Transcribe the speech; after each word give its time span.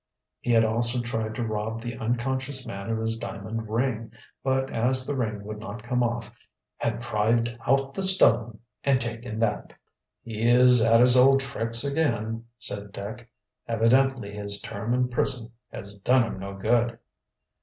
He 0.39 0.51
had 0.51 0.65
also 0.65 0.99
tried 0.99 1.35
to 1.35 1.45
rob 1.45 1.79
the 1.83 1.95
unconscious 1.95 2.65
man 2.65 2.89
of 2.89 2.97
his 2.97 3.17
diamond 3.17 3.69
ring, 3.69 4.11
but 4.43 4.73
as 4.73 5.05
the 5.05 5.15
ring 5.15 5.43
would 5.43 5.59
not 5.59 5.83
come 5.83 6.01
off 6.01 6.33
had 6.77 7.01
pried 7.03 7.55
out 7.67 7.93
the 7.93 8.01
stone 8.01 8.61
and 8.83 8.99
taken 8.99 9.37
that. 9.41 9.73
"He 10.23 10.41
is 10.41 10.81
at 10.81 11.01
his 11.01 11.15
old 11.15 11.41
tricks 11.41 11.83
again," 11.83 12.45
said 12.57 12.91
Dick. 12.91 13.29
"Evidently 13.67 14.33
his 14.33 14.59
term 14.59 14.95
in 14.95 15.07
prison 15.07 15.51
has 15.71 15.93
done 15.93 16.23
him 16.23 16.39
no 16.39 16.55
good." 16.55 16.97